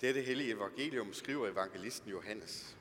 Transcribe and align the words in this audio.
Dette 0.00 0.20
hellige 0.20 0.52
evangelium 0.52 1.12
skriver 1.12 1.48
evangelisten 1.48 2.10
Johannes. 2.10 2.76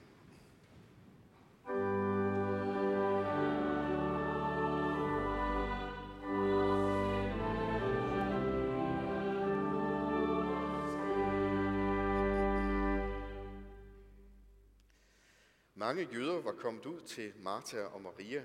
Mange 15.76 16.08
jøder 16.14 16.42
var 16.42 16.52
kommet 16.52 16.86
ud 16.86 17.02
til 17.02 17.34
Martha 17.44 17.82
og 17.82 18.02
Maria 18.02 18.44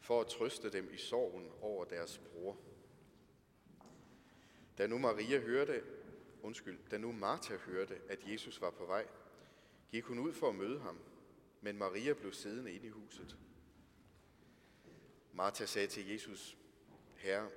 for 0.00 0.20
at 0.20 0.26
trøste 0.26 0.72
dem 0.72 0.90
i 0.92 0.96
sorgen 0.96 1.48
over 1.60 1.84
deres 1.84 2.18
bror. 2.18 2.56
Da 4.78 4.86
nu 4.86 4.98
Maria 4.98 5.38
hørte, 5.38 5.82
undskyld, 6.42 6.78
da 6.90 6.98
nu 6.98 7.12
Martha 7.12 7.56
hørte, 7.56 8.00
at 8.08 8.18
Jesus 8.26 8.60
var 8.60 8.70
på 8.70 8.86
vej, 8.86 9.06
gik 9.90 10.04
hun 10.04 10.18
ud 10.18 10.32
for 10.32 10.48
at 10.48 10.54
møde 10.54 10.80
ham, 10.80 10.98
men 11.60 11.78
Maria 11.78 12.12
blev 12.12 12.32
siddende 12.32 12.72
inde 12.72 12.86
i 12.86 12.90
huset. 12.90 13.36
Martha 15.32 15.66
sagde 15.66 15.88
til 15.88 16.08
Jesus, 16.08 16.56
Herre, 17.16 17.50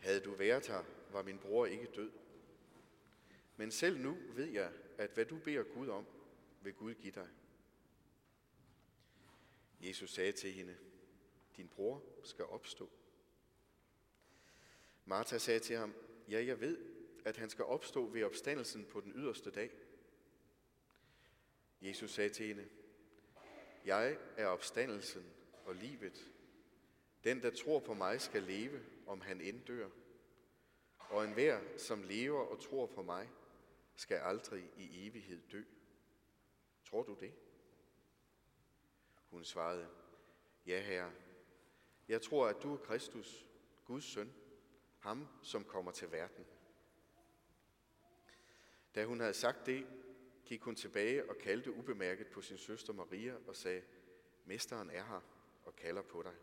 havde 0.00 0.20
du 0.20 0.34
været 0.34 0.66
her, 0.66 0.84
var 1.12 1.22
min 1.22 1.38
bror 1.38 1.66
ikke 1.66 1.86
død. 1.96 2.10
Men 3.56 3.70
selv 3.70 4.00
nu 4.00 4.16
ved 4.32 4.46
jeg, 4.46 4.72
at 4.98 5.10
hvad 5.10 5.24
du 5.24 5.38
beder 5.38 5.62
Gud 5.62 5.88
om, 5.88 6.06
vil 6.62 6.74
Gud 6.74 6.94
give 6.94 7.12
dig. 7.12 7.28
Jesus 9.80 10.10
sagde 10.10 10.32
til 10.32 10.52
hende, 10.52 10.76
din 11.56 11.68
bror 11.68 12.02
skal 12.24 12.44
opstå. 12.44 12.90
Martha 15.04 15.38
sagde 15.38 15.60
til 15.60 15.76
ham, 15.76 15.94
ja, 16.28 16.44
jeg 16.44 16.60
ved, 16.60 16.78
at 17.24 17.36
han 17.36 17.50
skal 17.50 17.64
opstå 17.64 18.06
ved 18.06 18.24
opstandelsen 18.24 18.84
på 18.84 19.00
den 19.00 19.12
yderste 19.16 19.50
dag. 19.50 19.70
Jesus 21.80 22.10
sagde 22.10 22.30
til 22.30 22.46
hende, 22.46 22.68
jeg 23.84 24.18
er 24.36 24.46
opstandelsen 24.46 25.24
og 25.64 25.74
livet. 25.74 26.30
Den, 27.24 27.42
der 27.42 27.50
tror 27.50 27.80
på 27.80 27.94
mig, 27.94 28.20
skal 28.20 28.42
leve, 28.42 28.80
om 29.06 29.20
han 29.20 29.40
end 29.40 29.64
dør. 29.64 29.88
Og 30.98 31.24
enhver, 31.24 31.60
som 31.76 32.02
lever 32.02 32.40
og 32.40 32.62
tror 32.62 32.86
på 32.86 33.02
mig, 33.02 33.30
skal 33.94 34.16
aldrig 34.16 34.70
i 34.76 35.06
evighed 35.06 35.40
dø. 35.52 35.62
Tror 36.84 37.02
du 37.02 37.16
det? 37.20 37.32
Hun 39.30 39.44
svarede, 39.44 39.88
ja 40.66 40.80
herre, 40.80 41.12
jeg 42.08 42.22
tror, 42.22 42.46
at 42.46 42.62
du 42.62 42.74
er 42.74 42.78
Kristus, 42.78 43.46
Guds 43.84 44.04
søn, 44.04 44.32
ham 44.98 45.28
som 45.42 45.64
kommer 45.64 45.90
til 45.92 46.12
verden. 46.12 46.44
Da 48.94 49.04
hun 49.04 49.20
havde 49.20 49.34
sagt 49.34 49.66
det, 49.66 49.86
gik 50.44 50.62
hun 50.62 50.76
tilbage 50.76 51.30
og 51.30 51.38
kaldte 51.38 51.72
ubemærket 51.72 52.26
på 52.26 52.40
sin 52.40 52.58
søster 52.58 52.92
Maria 52.92 53.34
og 53.46 53.56
sagde, 53.56 53.82
Mesteren 54.44 54.90
er 54.90 55.04
her 55.04 55.20
og 55.64 55.76
kalder 55.76 56.02
på 56.02 56.22
dig. 56.22 56.34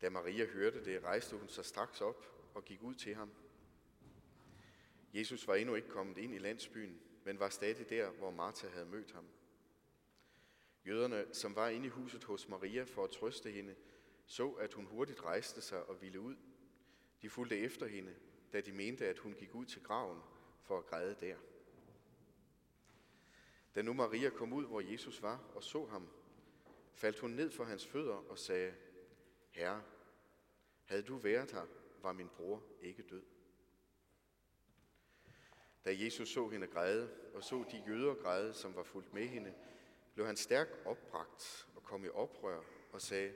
Da 0.00 0.10
Maria 0.10 0.46
hørte 0.46 0.84
det, 0.84 1.04
rejste 1.04 1.36
hun 1.36 1.48
sig 1.48 1.64
straks 1.64 2.00
op 2.00 2.50
og 2.54 2.64
gik 2.64 2.82
ud 2.82 2.94
til 2.94 3.14
ham. 3.14 3.30
Jesus 5.14 5.46
var 5.46 5.54
endnu 5.54 5.74
ikke 5.74 5.88
kommet 5.88 6.18
ind 6.18 6.34
i 6.34 6.38
landsbyen, 6.38 7.00
men 7.24 7.38
var 7.38 7.48
stadig 7.48 7.88
der, 7.88 8.10
hvor 8.10 8.30
Martha 8.30 8.68
havde 8.68 8.86
mødt 8.86 9.12
ham. 9.12 9.28
Jøderne, 10.86 11.26
som 11.32 11.56
var 11.56 11.68
inde 11.68 11.86
i 11.86 11.90
huset 11.90 12.24
hos 12.24 12.48
Maria 12.48 12.82
for 12.82 13.04
at 13.04 13.10
trøste 13.10 13.50
hende, 13.50 13.74
så, 14.26 14.50
at 14.50 14.74
hun 14.74 14.84
hurtigt 14.84 15.24
rejste 15.24 15.60
sig 15.60 15.84
og 15.84 16.02
ville 16.02 16.20
ud. 16.20 16.36
De 17.22 17.30
fulgte 17.30 17.58
efter 17.58 17.86
hende, 17.86 18.14
da 18.52 18.60
de 18.60 18.72
mente, 18.72 19.06
at 19.06 19.18
hun 19.18 19.34
gik 19.34 19.54
ud 19.54 19.66
til 19.66 19.82
graven 19.82 20.20
for 20.64 20.78
at 20.78 20.86
græde 20.86 21.16
der. 21.20 21.36
Da 23.74 23.82
nu 23.82 23.92
Maria 23.92 24.30
kom 24.30 24.52
ud, 24.52 24.66
hvor 24.66 24.80
Jesus 24.80 25.22
var, 25.22 25.50
og 25.54 25.62
så 25.62 25.86
ham, 25.86 26.08
faldt 26.94 27.18
hun 27.18 27.30
ned 27.30 27.50
for 27.50 27.64
hans 27.64 27.86
fødder 27.86 28.14
og 28.14 28.38
sagde, 28.38 28.74
Herre, 29.50 29.82
havde 30.84 31.02
du 31.02 31.16
været 31.16 31.52
her, 31.52 31.66
var 32.02 32.12
min 32.12 32.28
bror 32.28 32.62
ikke 32.80 33.02
død. 33.02 33.22
Da 35.84 35.90
Jesus 36.04 36.28
så 36.28 36.48
hende 36.48 36.66
græde, 36.66 37.10
og 37.34 37.44
så 37.44 37.64
de 37.70 37.82
jøder 37.86 38.14
græde, 38.14 38.54
som 38.54 38.76
var 38.76 38.82
fulgt 38.82 39.14
med 39.14 39.26
hende, 39.26 39.54
blev 40.14 40.26
han 40.26 40.36
stærkt 40.36 40.86
opbragt 40.86 41.68
og 41.76 41.82
kom 41.82 42.04
i 42.04 42.08
oprør 42.08 42.62
og 42.92 43.00
sagde, 43.00 43.34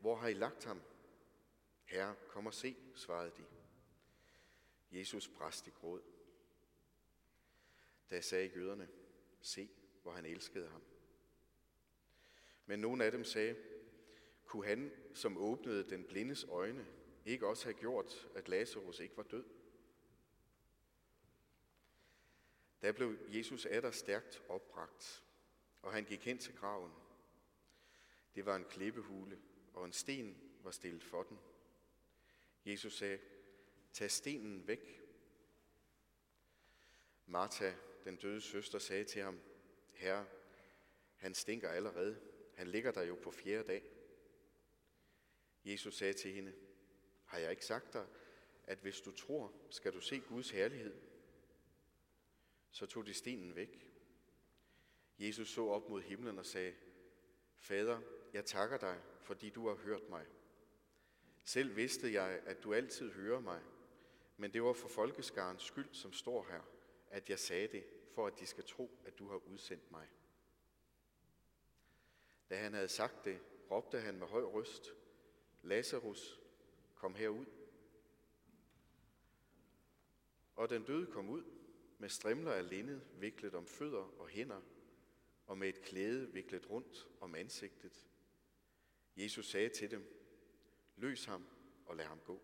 hvor 0.00 0.16
har 0.16 0.28
I 0.28 0.34
lagt 0.34 0.64
ham? 0.64 0.82
Herre, 1.84 2.14
kom 2.28 2.46
og 2.46 2.54
se, 2.54 2.76
svarede 2.94 3.30
de. 3.36 3.44
Jesus 4.98 5.28
brast 5.28 5.66
i 5.66 5.70
gråd. 5.70 6.13
Da 8.10 8.20
sagde 8.20 8.50
jøderne, 8.56 8.88
se, 9.40 9.70
hvor 10.02 10.12
han 10.12 10.26
elskede 10.26 10.68
ham. 10.68 10.82
Men 12.66 12.78
nogle 12.78 13.04
af 13.04 13.12
dem 13.12 13.24
sagde, 13.24 13.56
kunne 14.44 14.66
han, 14.66 14.92
som 15.14 15.36
åbnede 15.36 15.90
den 15.90 16.04
blindes 16.04 16.44
øjne, 16.44 16.86
ikke 17.24 17.46
også 17.46 17.64
have 17.64 17.74
gjort, 17.74 18.28
at 18.34 18.48
Lazarus 18.48 19.00
ikke 19.00 19.16
var 19.16 19.22
død? 19.22 19.44
Da 22.82 22.92
blev 22.92 23.18
Jesus 23.28 23.66
atter 23.66 23.90
stærkt 23.90 24.42
opbragt, 24.48 25.24
og 25.82 25.92
han 25.92 26.04
gik 26.04 26.24
hen 26.24 26.38
til 26.38 26.54
graven. 26.54 26.92
Det 28.34 28.46
var 28.46 28.56
en 28.56 28.64
klippehule, 28.64 29.40
og 29.74 29.84
en 29.84 29.92
sten 29.92 30.52
var 30.62 30.70
stillet 30.70 31.02
for 31.02 31.22
den. 31.22 31.38
Jesus 32.66 32.98
sagde, 32.98 33.18
tag 33.92 34.10
stenen 34.10 34.66
væk. 34.66 35.02
Martha, 37.26 37.74
den 38.04 38.16
døde 38.16 38.40
søster, 38.40 38.78
sagde 38.78 39.04
til 39.04 39.22
ham, 39.22 39.40
Herre, 39.92 40.26
han 41.16 41.34
stinker 41.34 41.68
allerede. 41.68 42.20
Han 42.54 42.66
ligger 42.66 42.92
der 42.92 43.02
jo 43.02 43.14
på 43.22 43.30
fjerde 43.30 43.68
dag. 43.68 43.90
Jesus 45.64 45.96
sagde 45.96 46.12
til 46.12 46.32
hende, 46.32 46.54
har 47.24 47.38
jeg 47.38 47.50
ikke 47.50 47.64
sagt 47.64 47.92
dig, 47.92 48.06
at 48.64 48.78
hvis 48.78 49.00
du 49.00 49.10
tror, 49.10 49.52
skal 49.70 49.92
du 49.92 50.00
se 50.00 50.20
Guds 50.20 50.50
herlighed? 50.50 50.94
Så 52.70 52.86
tog 52.86 53.06
de 53.06 53.14
stenen 53.14 53.54
væk. 53.54 53.90
Jesus 55.18 55.48
så 55.48 55.66
op 55.66 55.88
mod 55.88 56.02
himlen 56.02 56.38
og 56.38 56.46
sagde, 56.46 56.74
Fader, 57.56 58.00
jeg 58.32 58.44
takker 58.44 58.78
dig, 58.78 59.02
fordi 59.20 59.50
du 59.50 59.68
har 59.68 59.74
hørt 59.74 60.08
mig. 60.08 60.26
Selv 61.44 61.76
vidste 61.76 62.12
jeg, 62.12 62.42
at 62.46 62.62
du 62.62 62.74
altid 62.74 63.12
hører 63.12 63.40
mig, 63.40 63.62
men 64.36 64.52
det 64.52 64.62
var 64.62 64.72
for 64.72 64.88
folkeskarens 64.88 65.62
skyld, 65.62 65.88
som 65.92 66.12
står 66.12 66.46
her, 66.50 66.73
at 67.14 67.30
jeg 67.30 67.38
sagde 67.38 67.68
det, 67.68 67.84
for 68.14 68.26
at 68.26 68.38
de 68.40 68.46
skal 68.46 68.64
tro, 68.64 68.98
at 69.04 69.18
du 69.18 69.28
har 69.28 69.36
udsendt 69.36 69.90
mig. 69.90 70.08
Da 72.50 72.56
han 72.56 72.74
havde 72.74 72.88
sagt 72.88 73.24
det, 73.24 73.40
råbte 73.70 74.00
han 74.00 74.18
med 74.18 74.26
høj 74.26 74.42
røst, 74.42 74.94
Lazarus, 75.62 76.40
kom 76.94 77.14
herud. 77.14 77.46
Og 80.56 80.70
den 80.70 80.84
døde 80.84 81.06
kom 81.06 81.28
ud 81.28 81.44
med 81.98 82.08
strimler 82.08 82.52
af 82.52 82.68
linned 82.68 83.00
viklet 83.18 83.54
om 83.54 83.66
fødder 83.66 84.20
og 84.20 84.28
hænder, 84.28 84.60
og 85.46 85.58
med 85.58 85.68
et 85.68 85.82
klæde 85.82 86.32
viklet 86.32 86.70
rundt 86.70 87.08
om 87.20 87.34
ansigtet. 87.34 88.06
Jesus 89.16 89.50
sagde 89.50 89.68
til 89.68 89.90
dem, 89.90 90.30
løs 90.96 91.24
ham 91.24 91.46
og 91.86 91.96
lad 91.96 92.04
ham 92.04 92.20
gå. 92.20 92.42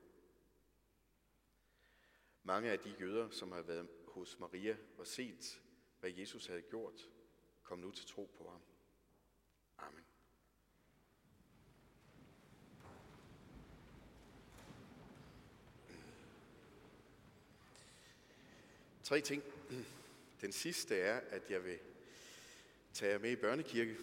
Mange 2.43 2.71
af 2.71 2.79
de 2.79 2.95
jøder, 3.01 3.31
som 3.31 3.53
havde 3.53 3.69
været 3.69 4.00
hos 4.10 4.38
Maria 4.38 4.76
og 4.98 5.06
set, 5.06 5.60
hvad 6.00 6.10
Jesus 6.10 6.47
havde 6.47 6.62
gjort, 6.62 7.09
kom 7.62 7.78
nu 7.78 7.91
til 7.91 8.06
tro 8.06 8.31
på 8.38 8.50
ham. 8.50 8.60
Amen. 9.78 10.04
Tre 19.03 19.21
ting. 19.21 19.43
Den 20.41 20.53
sidste 20.53 20.97
er, 20.97 21.21
at 21.21 21.51
jeg 21.51 21.65
vil 21.65 21.78
tage 22.92 23.13
jer 23.13 23.18
med 23.18 23.30
i 23.30 23.36
børnekirke. 23.36 23.97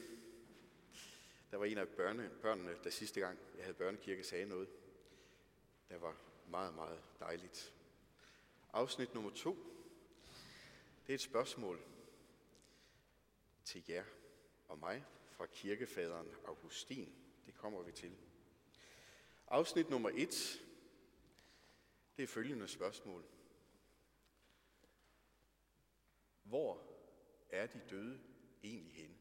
Der 1.51 1.57
var 1.57 1.65
en 1.65 1.77
af 1.77 1.88
børne, 1.88 2.31
børnene, 2.42 2.75
der 2.83 2.89
sidste 2.89 3.19
gang 3.19 3.39
jeg 3.56 3.63
havde 3.63 3.77
børnekirke, 3.77 4.24
sagde 4.24 4.45
noget. 4.45 4.69
Der 5.89 5.98
var 5.98 6.15
meget, 6.50 6.75
meget 6.75 7.01
dejligt. 7.19 7.74
Afsnit 8.74 9.13
nummer 9.13 9.31
to. 9.31 9.76
Det 11.07 11.13
er 11.13 11.18
et 11.18 11.21
spørgsmål 11.21 11.81
til 13.63 13.83
jer 13.89 14.06
og 14.68 14.80
mig 14.80 15.06
fra 15.31 15.45
kirkefaderen 15.45 16.36
Augustin. 16.45 17.15
Det 17.45 17.54
kommer 17.54 17.81
vi 17.81 17.92
til. 17.92 18.18
Afsnit 19.48 19.89
nummer 19.89 20.09
et. 20.13 20.63
Det 22.18 22.24
er 22.24 22.27
følgende 22.27 22.68
spørgsmål. 22.68 23.24
Hvor 26.44 26.81
er 27.50 27.68
de 27.68 27.81
døde 27.89 28.19
egentlig 28.63 28.94
henne? 28.94 29.18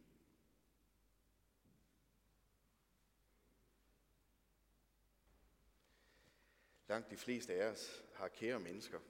Langt 6.88 7.10
de 7.10 7.16
fleste 7.16 7.54
af 7.54 7.70
os 7.70 8.04
har 8.14 8.28
kære 8.28 8.60
mennesker, 8.60 9.00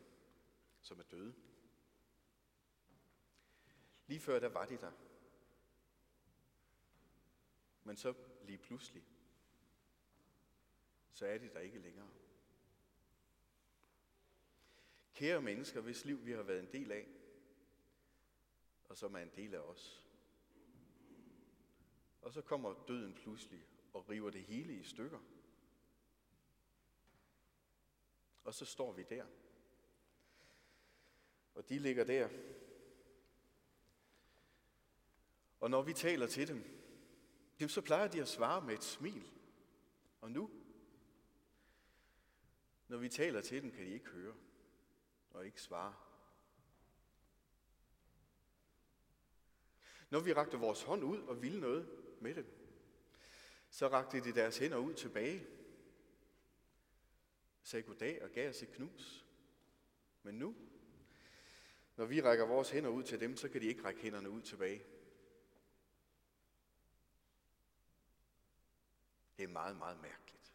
som 0.81 0.99
er 0.99 1.05
døde. 1.05 1.35
Lige 4.07 4.21
før, 4.21 4.39
der 4.39 4.49
var 4.49 4.67
de 4.67 4.77
der. 4.77 4.93
Men 7.85 7.97
så 7.97 8.15
lige 8.43 8.59
pludselig, 8.59 9.05
så 11.13 11.27
er 11.27 11.39
de 11.39 11.49
der 11.49 11.61
ikke 11.61 11.79
længere. 11.79 12.11
Kære 15.15 15.43
mennesker, 15.43 15.81
hvis 15.81 16.05
liv 16.05 16.25
vi 16.25 16.33
har 16.33 16.43
været 16.43 16.61
en 16.61 16.73
del 16.73 16.93
af, 16.93 17.09
og 18.89 18.97
som 18.97 19.15
er 19.15 19.19
en 19.19 19.33
del 19.37 19.55
af 19.55 19.59
os. 19.59 20.05
Og 22.23 22.33
så 22.33 22.43
kommer 22.43 22.85
døden 22.89 23.15
pludselig 23.15 23.67
og 23.93 24.09
river 24.09 24.31
det 24.31 24.43
hele 24.43 24.75
i 24.75 24.83
stykker. 24.83 25.21
Og 28.45 28.55
så 28.55 28.65
står 28.65 28.93
vi 28.93 29.03
der. 29.03 29.27
Og 31.55 31.69
de 31.69 31.79
ligger 31.79 32.05
der. 32.05 32.29
Og 35.61 35.71
når 35.71 35.83
vi 35.83 35.93
taler 35.93 36.27
til 36.27 36.49
dem, 36.49 37.69
så 37.69 37.81
plejer 37.81 38.09
de 38.09 38.21
at 38.21 38.29
svare 38.29 38.63
med 38.63 38.75
et 38.75 38.85
smil. 38.85 39.33
Og 40.21 40.31
nu, 40.31 40.51
når 42.89 42.99
vi 42.99 43.09
taler 43.09 43.41
til 43.41 43.63
dem, 43.63 43.71
kan 43.71 43.87
de 43.87 43.91
ikke 43.91 44.09
høre 44.09 44.35
og 45.31 45.47
ikke 45.47 45.63
svare. 45.63 45.95
Når 50.11 50.21
vi 50.21 50.33
rakte 50.33 50.59
vores 50.59 50.83
hånd 50.83 51.05
ud 51.05 51.21
og 51.21 51.43
ville 51.43 51.61
noget 51.61 51.89
med 52.21 52.35
dem, 52.35 52.47
så 53.71 53.89
rakte 53.89 54.21
de 54.21 54.33
deres 54.33 54.59
hænder 54.59 54.77
ud 54.77 54.95
tilbage, 54.95 55.47
sagde 57.63 57.83
goddag 57.83 58.23
og 58.23 58.31
gav 58.31 58.49
os 58.49 58.63
et 58.63 58.73
knus. 58.73 59.27
Men 60.23 60.35
nu, 60.35 60.57
når 61.97 62.05
vi 62.05 62.23
rækker 62.23 62.47
vores 62.47 62.71
hænder 62.71 62.91
ud 62.91 63.03
til 63.03 63.21
dem, 63.21 63.37
så 63.37 63.49
kan 63.49 63.61
de 63.61 63.67
ikke 63.67 63.85
række 63.85 64.01
hænderne 64.01 64.31
ud 64.31 64.43
tilbage. 64.43 64.85
Det 69.37 69.45
er 69.45 69.49
meget, 69.49 69.77
meget 69.77 70.01
mærkeligt. 70.01 70.55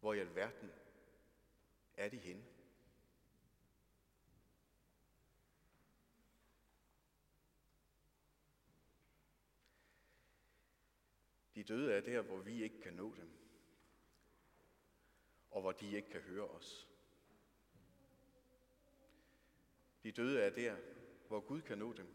Hvor 0.00 0.12
i 0.12 0.18
alverden 0.18 0.70
er 1.96 2.08
de 2.08 2.18
henne? 2.18 2.44
De 11.54 11.64
døde 11.64 11.92
er 11.92 12.00
der, 12.00 12.22
hvor 12.22 12.38
vi 12.38 12.62
ikke 12.62 12.80
kan 12.80 12.94
nå 12.94 13.14
dem, 13.14 13.30
og 15.50 15.60
hvor 15.60 15.72
de 15.72 15.96
ikke 15.96 16.10
kan 16.10 16.20
høre 16.20 16.48
os. 16.48 16.88
De 20.02 20.12
døde 20.12 20.42
er 20.42 20.50
der, 20.50 20.76
hvor 21.28 21.40
Gud 21.40 21.62
kan 21.62 21.78
nå 21.78 21.92
dem, 21.92 22.06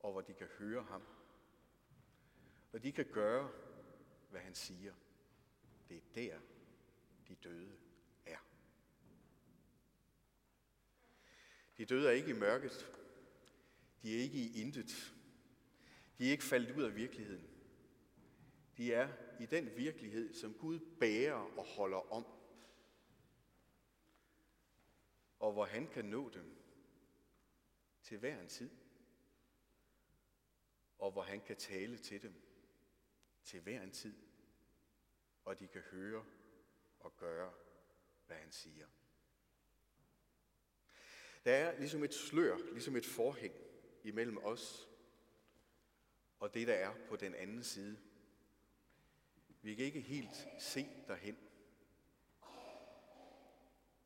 og 0.00 0.12
hvor 0.12 0.20
de 0.20 0.34
kan 0.34 0.46
høre 0.46 0.82
ham. 0.82 1.15
Og 2.76 2.82
de 2.82 2.92
kan 2.92 3.06
gøre, 3.12 3.50
hvad 4.30 4.40
han 4.40 4.54
siger. 4.54 4.94
Det 5.88 5.96
er 5.96 6.00
der, 6.14 6.40
de 7.28 7.34
døde 7.34 7.76
er. 8.26 8.38
De 11.78 11.84
døde 11.84 12.08
er 12.08 12.12
ikke 12.12 12.30
i 12.30 12.38
mørket. 12.38 12.92
De 14.02 14.16
er 14.16 14.22
ikke 14.22 14.38
i 14.38 14.60
intet. 14.60 15.14
De 16.18 16.26
er 16.26 16.30
ikke 16.30 16.44
faldet 16.44 16.76
ud 16.76 16.82
af 16.82 16.96
virkeligheden. 16.96 17.48
De 18.76 18.92
er 18.92 19.08
i 19.40 19.46
den 19.46 19.76
virkelighed, 19.76 20.34
som 20.34 20.54
Gud 20.54 20.80
bærer 21.00 21.58
og 21.58 21.64
holder 21.66 22.12
om. 22.12 22.26
Og 25.38 25.52
hvor 25.52 25.64
han 25.64 25.88
kan 25.88 26.04
nå 26.04 26.28
dem 26.28 26.56
til 28.02 28.18
hver 28.18 28.40
en 28.40 28.48
tid. 28.48 28.70
Og 30.98 31.12
hvor 31.12 31.22
han 31.22 31.40
kan 31.40 31.56
tale 31.56 31.98
til 31.98 32.22
dem 32.22 32.45
til 33.46 33.60
hver 33.60 33.82
en 33.82 33.90
tid. 33.90 34.16
Og 35.44 35.60
de 35.60 35.68
kan 35.68 35.80
høre 35.80 36.24
og 37.00 37.16
gøre, 37.16 37.52
hvad 38.26 38.36
han 38.36 38.52
siger. 38.52 38.86
Der 41.44 41.52
er 41.52 41.78
ligesom 41.78 42.04
et 42.04 42.14
slør, 42.14 42.56
ligesom 42.72 42.96
et 42.96 43.06
forhæng 43.06 43.54
imellem 44.04 44.38
os 44.38 44.88
og 46.38 46.54
det, 46.54 46.66
der 46.66 46.74
er 46.74 46.94
på 47.08 47.16
den 47.16 47.34
anden 47.34 47.64
side. 47.64 47.98
Vi 49.62 49.74
kan 49.74 49.84
ikke 49.84 50.00
helt 50.00 50.48
se 50.58 50.88
derhen. 51.08 51.38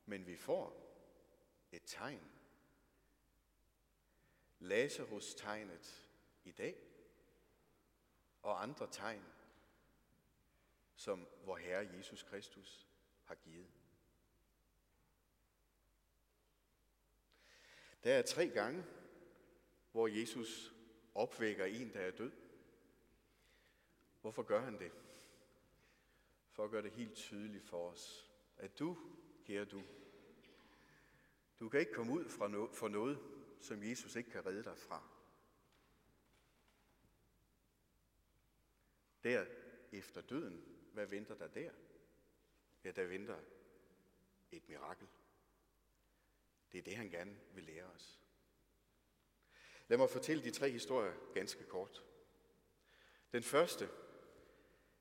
Men 0.06 0.26
vi 0.26 0.36
får 0.36 0.90
et 1.72 1.82
tegn. 1.84 2.30
Lazarus-tegnet 4.58 6.08
i 6.44 6.52
dag, 6.52 6.89
og 8.42 8.62
andre 8.62 8.86
tegn, 8.90 9.24
som 10.94 11.26
vor 11.44 11.56
Herre 11.56 11.96
Jesus 11.96 12.22
Kristus 12.22 12.86
har 13.24 13.34
givet. 13.34 13.66
Der 18.04 18.14
er 18.14 18.22
tre 18.22 18.48
gange, 18.48 18.84
hvor 19.92 20.08
Jesus 20.08 20.74
opvækker 21.14 21.64
en, 21.64 21.92
der 21.92 22.00
er 22.00 22.10
død. 22.10 22.32
Hvorfor 24.20 24.42
gør 24.42 24.60
han 24.60 24.78
det? 24.78 24.92
For 26.50 26.64
at 26.64 26.70
gøre 26.70 26.82
det 26.82 26.92
helt 26.92 27.14
tydeligt 27.14 27.64
for 27.64 27.90
os, 27.90 28.30
at 28.56 28.78
du, 28.78 28.98
kære 29.44 29.64
du, 29.64 29.82
du 31.60 31.68
kan 31.68 31.80
ikke 31.80 31.92
komme 31.92 32.12
ud 32.12 32.28
fra 32.28 32.48
no- 32.48 32.74
for 32.74 32.88
noget, 32.88 33.18
som 33.60 33.82
Jesus 33.82 34.16
ikke 34.16 34.30
kan 34.30 34.46
redde 34.46 34.64
dig 34.64 34.78
fra. 34.78 35.19
Der 39.24 39.46
efter 39.92 40.20
døden, 40.20 40.64
hvad 40.92 41.06
venter 41.06 41.34
der 41.34 41.48
der? 41.48 41.70
Ja, 42.84 42.90
der 42.90 43.06
venter 43.06 43.38
et 44.52 44.68
mirakel. 44.68 45.06
Det 46.72 46.78
er 46.78 46.82
det, 46.82 46.96
han 46.96 47.10
gerne 47.10 47.36
vil 47.54 47.64
lære 47.64 47.84
os. 47.84 48.20
Lad 49.88 49.98
mig 49.98 50.10
fortælle 50.10 50.44
de 50.44 50.50
tre 50.50 50.70
historier 50.70 51.12
ganske 51.34 51.64
kort. 51.64 52.04
Den 53.32 53.42
første, 53.42 53.88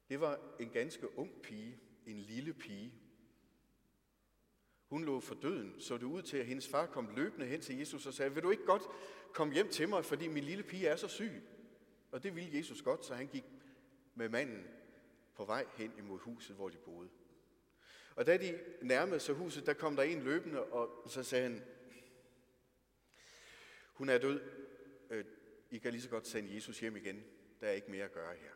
det 0.10 0.20
var 0.20 0.56
en 0.60 0.70
ganske 0.70 1.18
ung 1.18 1.42
pige, 1.42 1.80
en 2.06 2.18
lille 2.18 2.54
pige. 2.54 2.94
Hun 4.86 5.06
lå 5.06 5.20
for 5.20 5.36
døden, 5.36 5.82
så 5.82 5.98
det 5.98 6.04
ud 6.04 6.22
til, 6.22 6.38
at 6.38 6.46
hendes 6.46 6.68
far 6.68 6.86
kom 6.86 7.16
løbende 7.16 7.46
hen 7.46 7.62
til 7.62 7.78
Jesus 7.78 8.06
og 8.06 8.14
sagde, 8.14 8.34
vil 8.34 8.44
du 8.44 8.52
ikke 8.52 8.66
godt 8.66 8.84
komme 9.34 9.54
hjem 9.54 9.70
til 9.70 9.90
mig, 9.90 10.06
fordi 10.06 10.28
min 10.28 10.44
lille 10.44 10.64
pige 10.64 10.88
er 10.88 10.96
så 10.96 11.08
syg? 11.08 11.44
Og 12.12 12.24
det 12.24 12.36
ville 12.36 12.58
Jesus 12.58 12.82
godt, 12.82 13.06
så 13.06 13.16
han 13.16 13.28
gik 13.28 13.44
med 14.20 14.30
manden 14.30 14.68
på 15.36 15.46
vej 15.46 15.66
hen 15.76 15.94
imod 15.98 16.20
huset, 16.20 16.56
hvor 16.56 16.70
de 16.70 16.78
boede. 16.78 17.10
Og 18.16 18.26
da 18.26 18.38
de 18.38 18.60
nærmede 18.82 19.20
sig 19.20 19.36
huset, 19.36 19.66
der 19.66 19.74
kom 19.74 19.96
der 19.96 20.04
en 20.04 20.24
løbende, 20.24 20.64
og 20.64 21.10
så 21.10 21.24
sagde 21.24 21.44
han, 21.44 21.64
hun 23.94 24.10
er 24.10 24.18
død. 24.18 24.42
Øh, 25.10 25.26
I 25.70 25.78
kan 25.78 25.92
lige 25.92 26.02
så 26.02 26.10
godt 26.10 26.28
sende 26.28 26.56
Jesus 26.56 26.80
hjem 26.80 26.96
igen. 26.96 27.24
Der 27.62 27.68
er 27.68 27.72
ikke 27.72 27.92
mere 27.92 28.06
at 28.06 28.12
gøre 28.12 28.36
her. 28.36 28.52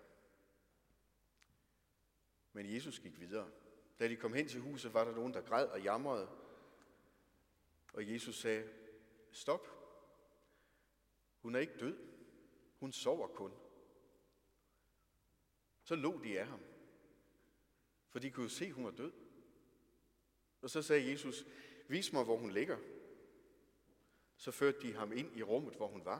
Men 2.54 2.74
Jesus 2.74 3.00
gik 3.00 3.20
videre. 3.20 3.50
Da 4.00 4.08
de 4.08 4.16
kom 4.16 4.34
hen 4.34 4.48
til 4.48 4.60
huset, 4.60 4.94
var 4.94 5.04
der 5.04 5.16
nogen, 5.16 5.34
der 5.34 5.42
græd 5.42 5.68
og 5.68 5.82
jamrede. 5.82 6.30
Og 7.94 8.12
Jesus 8.14 8.40
sagde, 8.40 8.70
stop. 9.32 9.68
Hun 11.42 11.56
er 11.56 11.60
ikke 11.60 11.78
død. 11.80 11.98
Hun 12.80 12.92
sover 12.92 13.28
kun. 13.28 13.54
Så 15.84 15.96
lå 15.96 16.24
de 16.24 16.40
af 16.40 16.48
ham. 16.48 16.62
For 18.10 18.20
de 18.20 18.32
kunne 18.32 18.50
se, 18.50 18.66
at 18.66 18.72
hun 18.72 18.86
var 18.86 18.92
død. 18.92 19.14
Og 20.62 20.70
så 20.70 20.82
sagde 20.82 21.12
Jesus, 21.12 21.46
vis 21.88 22.14
mig, 22.14 22.24
hvor 22.24 22.38
hun 22.38 22.52
ligger. 22.52 22.78
Så 24.36 24.52
førte 24.52 24.82
de 24.82 24.94
ham 24.94 25.12
ind 25.14 25.38
i 25.38 25.44
rummet, 25.44 25.76
hvor 25.76 25.88
hun 25.88 26.06
var. 26.06 26.20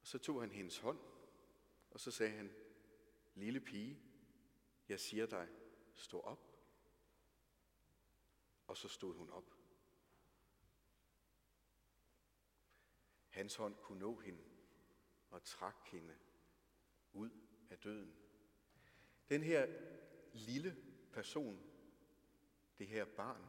Og 0.00 0.06
så 0.06 0.18
tog 0.18 0.40
han 0.40 0.52
hendes 0.52 0.78
hånd, 0.78 0.98
og 1.90 2.00
så 2.00 2.10
sagde 2.10 2.32
han, 2.32 2.54
lille 3.34 3.60
pige, 3.60 4.00
jeg 4.88 5.00
siger 5.00 5.26
dig, 5.26 5.48
stå 5.94 6.20
op. 6.20 6.48
Og 8.66 8.76
så 8.76 8.88
stod 8.88 9.14
hun 9.14 9.30
op. 9.30 9.54
Hans 13.28 13.56
hånd 13.56 13.74
kunne 13.74 13.98
nå 13.98 14.18
hende 14.18 14.44
og 15.30 15.42
trak 15.42 15.76
hende 15.86 16.16
ud 17.12 17.30
af 17.70 17.78
døden. 17.78 18.14
Den 19.28 19.42
her 19.42 19.66
lille 20.32 20.76
person, 21.12 21.60
det 22.78 22.86
her 22.86 23.04
barn, 23.04 23.44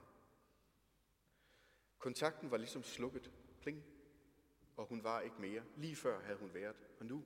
kontakten 1.97 2.51
var 2.51 2.57
ligesom 2.57 2.83
slukket. 2.83 3.31
Pling. 3.61 3.83
Og 4.75 4.85
hun 4.85 5.03
var 5.03 5.21
ikke 5.21 5.41
mere. 5.41 5.63
Lige 5.77 5.95
før 5.95 6.21
havde 6.21 6.37
hun 6.37 6.53
været. 6.53 6.75
Og 6.99 7.05
nu, 7.05 7.25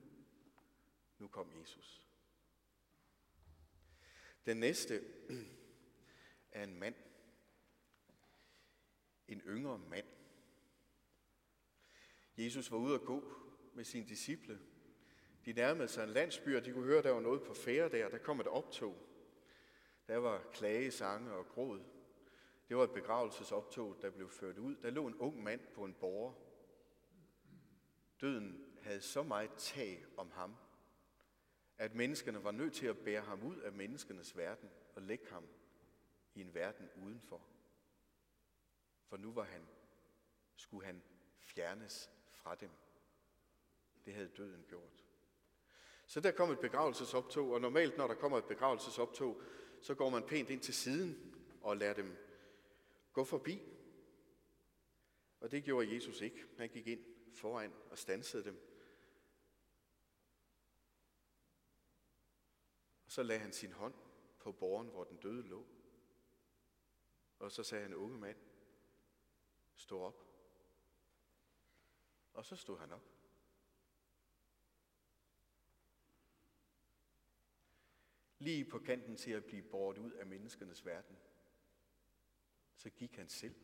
nu 1.20 1.28
kom 1.28 1.60
Jesus. 1.60 2.08
Den 4.46 4.58
næste 4.58 5.04
er 6.52 6.64
en 6.64 6.80
mand. 6.80 6.96
En 9.28 9.42
yngre 9.42 9.80
mand. 9.80 10.06
Jesus 12.38 12.72
var 12.72 12.78
ude 12.78 12.96
at 12.96 13.02
gå 13.02 13.24
med 13.74 13.84
sine 13.84 14.08
disciple. 14.08 14.60
De 15.46 15.54
nærmede 15.54 15.88
sig 15.88 16.04
en 16.04 16.10
landsby, 16.10 16.56
og 16.56 16.66
de 16.66 16.72
kunne 16.72 16.86
høre, 16.86 16.98
at 16.98 17.04
der 17.04 17.12
var 17.12 17.20
noget 17.20 17.44
på 17.44 17.54
færre 17.54 17.90
der. 17.90 18.10
Der 18.10 18.18
kom 18.18 18.40
et 18.40 18.48
optog. 18.48 18.98
Der 20.08 20.18
var 20.18 20.44
klagesange 20.54 21.32
og 21.32 21.48
gråd. 21.48 21.84
Det 22.70 22.78
var 22.78 22.84
et 22.84 22.92
begravelsesoptog, 22.92 23.98
der 24.02 24.10
blev 24.10 24.30
ført 24.30 24.58
ud. 24.58 24.76
Der 24.76 24.90
lå 24.90 25.08
en 25.08 25.16
ung 25.16 25.44
mand 25.44 25.62
på 25.76 25.86
en 25.86 25.94
borger. 25.94 26.34
Døden 28.22 28.66
havde 28.82 29.02
så 29.02 29.24
meget 29.24 29.52
tag 29.58 30.06
om 30.18 30.32
ham, 30.32 30.56
at 31.78 31.96
menneskerne 31.96 32.44
var 32.44 32.52
nødt 32.52 32.74
til 32.74 32.88
at 32.88 32.98
bære 32.98 33.22
ham 33.22 33.44
ud 33.44 33.58
af 33.58 33.72
menneskenes 33.72 34.38
verden 34.38 34.70
og 34.96 35.02
lægge 35.02 35.26
ham 35.30 35.48
i 36.36 36.42
en 36.42 36.54
verden 36.54 36.90
udenfor. 36.96 37.42
For 39.06 39.18
nu 39.18 39.32
var 39.34 39.44
han, 39.44 39.68
skulle 40.56 40.86
han 40.86 41.04
fjernes 41.40 42.12
fra 42.32 42.56
dem. 42.56 42.70
Det 44.06 44.14
havde 44.14 44.28
døden 44.28 44.66
gjort. 44.68 45.03
Så 46.14 46.20
der 46.20 46.32
kom 46.32 46.52
et 46.52 46.60
begravelsesoptog, 46.60 47.52
og 47.52 47.62
normalt 47.62 47.98
når 47.98 48.08
der 48.08 48.16
kommer 48.16 48.38
et 48.38 48.46
begravelsesoptog, 48.46 49.42
så 49.82 49.96
går 49.96 50.10
man 50.10 50.24
pænt 50.24 50.50
ind 50.50 50.62
til 50.62 50.74
siden 50.74 51.36
og 51.62 51.78
lader 51.78 51.94
dem 51.94 52.18
gå 53.14 53.24
forbi. 53.24 53.62
Og 55.40 55.52
det 55.52 55.64
gjorde 55.64 55.94
Jesus 55.96 56.22
ikke. 56.22 56.46
Han 56.58 56.70
gik 56.70 56.88
ind 56.88 57.06
foran 57.36 57.74
og 57.90 57.98
stansede 57.98 58.44
dem. 58.44 58.56
Og 63.06 63.12
så 63.12 63.24
lagde 63.24 63.42
han 63.42 63.54
sin 63.54 63.72
hånd 63.72 63.94
på 64.40 64.52
borgen, 64.52 64.88
hvor 64.88 65.04
den 65.04 65.18
døde 65.18 65.44
lå. 65.44 65.66
Og 67.40 67.52
så 67.52 67.64
sagde 67.64 67.84
han, 67.84 67.94
unge 67.94 68.18
mand, 68.18 68.38
stå 69.76 70.02
op. 70.02 70.26
Og 72.34 72.46
så 72.46 72.56
stod 72.56 72.78
han 72.78 72.92
op. 72.92 73.13
Lige 78.44 78.66
på 78.66 78.80
kanten 78.80 79.16
til 79.16 79.32
at 79.32 79.46
blive 79.46 79.62
båret 79.62 79.98
ud 79.98 80.12
af 80.12 80.26
menneskenes 80.26 80.86
verden, 80.86 81.18
så 82.76 82.90
gik 82.90 83.16
han 83.16 83.30
selv 83.30 83.56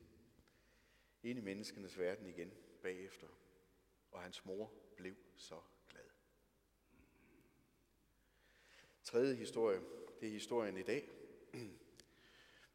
ind 1.23 1.39
i 1.39 1.41
menneskenes 1.41 1.99
verden 1.99 2.25
igen 2.25 2.53
bagefter, 2.81 3.27
og 4.11 4.21
hans 4.21 4.45
mor 4.45 4.73
blev 4.97 5.15
så 5.35 5.61
glad. 5.89 6.05
Tredje 9.03 9.35
historie, 9.35 9.81
det 10.19 10.27
er 10.27 10.31
historien 10.31 10.77
i 10.77 10.83
dag. 10.83 11.09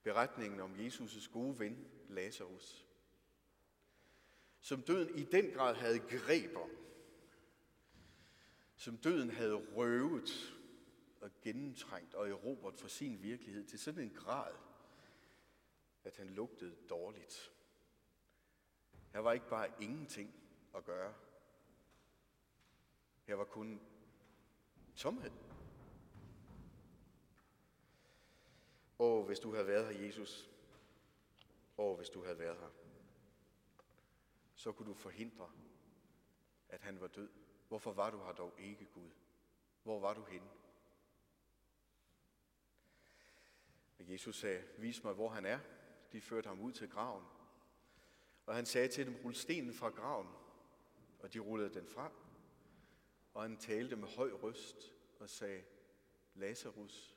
Beretningen 0.02 0.60
om 0.60 0.74
Jesus' 0.74 1.32
gode 1.32 1.58
ven, 1.58 1.90
Lazarus, 2.08 2.86
som 4.60 4.82
døden 4.82 5.18
i 5.18 5.22
den 5.22 5.50
grad 5.50 5.74
havde 5.74 5.98
greb 5.98 6.56
om, 6.56 6.70
som 8.76 8.98
døden 8.98 9.30
havde 9.30 9.54
røvet 9.54 10.54
og 11.24 11.30
gennemtrængt 11.42 12.14
og 12.14 12.28
erobret 12.28 12.78
for 12.78 12.88
sin 12.88 13.22
virkelighed 13.22 13.64
til 13.64 13.78
sådan 13.78 14.04
en 14.04 14.14
grad, 14.14 14.54
at 16.04 16.16
han 16.16 16.30
lugtede 16.30 16.76
dårligt. 16.90 17.52
Her 19.12 19.20
var 19.20 19.32
ikke 19.32 19.48
bare 19.48 19.82
ingenting 19.82 20.34
at 20.74 20.84
gøre. 20.84 21.14
Her 23.26 23.34
var 23.34 23.44
kun 23.44 23.80
tomhed. 24.96 25.30
Og 28.98 29.24
hvis 29.24 29.38
du 29.38 29.52
havde 29.52 29.66
været 29.66 29.94
her, 29.94 30.06
Jesus, 30.06 30.50
og 31.76 31.96
hvis 31.96 32.08
du 32.08 32.22
havde 32.22 32.38
været 32.38 32.58
her, 32.58 32.70
så 34.54 34.72
kunne 34.72 34.88
du 34.88 34.94
forhindre, 34.94 35.50
at 36.68 36.80
han 36.80 37.00
var 37.00 37.06
død. 37.06 37.28
Hvorfor 37.68 37.92
var 37.92 38.10
du 38.10 38.24
her 38.24 38.32
dog 38.32 38.54
ikke, 38.58 38.84
Gud? 38.84 39.10
Hvor 39.82 40.00
var 40.00 40.14
du 40.14 40.24
henne? 40.24 40.48
Og 43.98 44.12
Jesus 44.12 44.36
sagde, 44.36 44.64
vis 44.78 45.04
mig, 45.04 45.14
hvor 45.14 45.28
han 45.28 45.46
er. 45.46 45.60
De 46.12 46.20
førte 46.20 46.48
ham 46.48 46.60
ud 46.60 46.72
til 46.72 46.90
graven. 46.90 47.24
Og 48.46 48.54
han 48.54 48.66
sagde 48.66 48.88
til 48.88 49.06
dem, 49.06 49.16
rul 49.24 49.34
stenen 49.34 49.74
fra 49.74 49.88
graven. 49.88 50.28
Og 51.18 51.34
de 51.34 51.38
rullede 51.38 51.74
den 51.74 51.88
fra. 51.88 52.12
Og 53.34 53.42
han 53.42 53.56
talte 53.56 53.96
med 53.96 54.08
høj 54.08 54.30
røst 54.32 54.92
og 55.20 55.30
sagde, 55.30 55.64
Lazarus, 56.34 57.16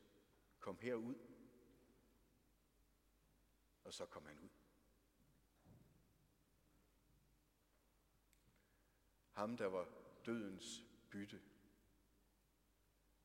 kom 0.59 0.77
herud. 0.81 1.15
Og 3.83 3.93
så 3.93 4.05
kom 4.05 4.25
han 4.25 4.39
ud. 4.39 4.49
Ham, 9.31 9.57
der 9.57 9.65
var 9.65 9.89
dødens 10.25 10.85
bytte, 11.09 11.41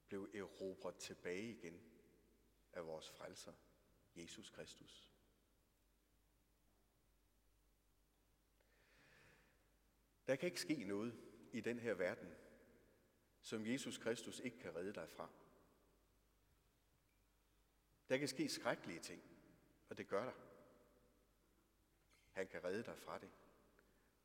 blev 0.08 0.30
erobret 0.34 0.96
tilbage 0.96 1.50
igen 1.50 1.91
af 2.72 2.86
vores 2.86 3.10
frelser, 3.10 3.52
Jesus 4.16 4.50
Kristus. 4.50 5.12
Der 10.26 10.36
kan 10.36 10.46
ikke 10.46 10.60
ske 10.60 10.84
noget 10.84 11.20
i 11.52 11.60
den 11.60 11.78
her 11.78 11.94
verden, 11.94 12.34
som 13.40 13.66
Jesus 13.66 13.98
Kristus 13.98 14.40
ikke 14.40 14.58
kan 14.58 14.76
redde 14.76 14.92
dig 14.92 15.08
fra. 15.08 15.28
Der 18.08 18.18
kan 18.18 18.28
ske 18.28 18.48
skrækkelige 18.48 19.00
ting, 19.00 19.22
og 19.88 19.98
det 19.98 20.08
gør 20.08 20.24
der. 20.24 20.32
Han 22.30 22.48
kan 22.48 22.64
redde 22.64 22.82
dig 22.82 22.98
fra 22.98 23.18
det. 23.18 23.30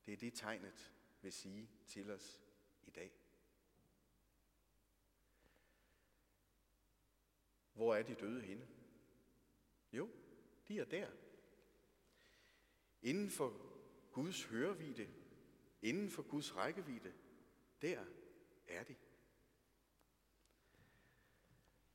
Det 0.06 0.14
er 0.14 0.18
det 0.18 0.34
tegnet 0.34 0.94
vil 1.22 1.34
sige 1.34 1.70
til 1.88 2.12
os 2.12 2.42
i 2.84 2.90
dag. 2.90 3.27
Hvor 7.78 7.96
er 7.96 8.04
de 8.04 8.16
døde 8.16 8.42
henne? 8.42 8.68
Jo, 9.94 10.10
de 10.68 10.80
er 10.80 10.86
der. 10.86 11.12
Inden 13.02 13.30
for 13.30 13.62
Guds 14.12 14.44
hørevide, 14.44 15.10
inden 15.82 16.10
for 16.10 16.24
Guds 16.24 16.56
rækkevidde, 16.56 17.14
der 17.82 18.06
er 18.68 18.84
de. 18.84 18.96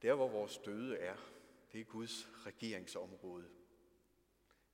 Der, 0.02 0.14
hvor 0.14 0.28
vores 0.28 0.58
døde 0.58 0.96
er, 0.96 1.16
det 1.72 1.80
er 1.80 1.84
Guds 1.84 2.28
regeringsområde. 2.46 3.50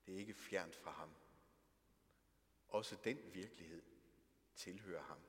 Det 0.06 0.14
er 0.14 0.18
ikke 0.18 0.34
fjernt 0.34 0.76
fra 0.76 0.90
ham. 0.90 1.10
Også 2.68 2.96
den 3.04 3.34
virkelighed 3.34 3.82
tilhører 4.54 5.02
ham. 5.02 5.20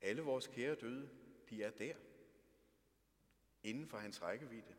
Alle 0.00 0.22
vores 0.22 0.46
kære 0.46 0.74
døde, 0.74 1.10
de 1.50 1.62
er 1.62 1.70
der 1.70 1.96
inden 3.64 3.86
for 3.86 3.98
hans 3.98 4.22
rækkevidde. 4.22 4.76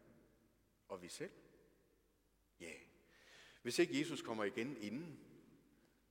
Og 0.88 1.01
vi 1.01 1.08
selv? 1.08 1.32
Ja. 2.60 2.74
Hvis 3.62 3.80
ikke 3.80 4.00
Jesus 4.00 4.22
kommer 4.22 4.44
igen 4.44 4.77
inden, 4.77 5.20